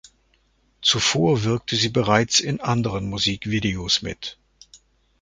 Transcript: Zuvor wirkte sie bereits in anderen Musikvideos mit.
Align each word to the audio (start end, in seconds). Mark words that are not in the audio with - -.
Zuvor 0.81 1.43
wirkte 1.43 1.75
sie 1.75 1.89
bereits 1.89 2.39
in 2.39 2.59
anderen 2.59 3.07
Musikvideos 3.07 4.01
mit. 4.01 4.39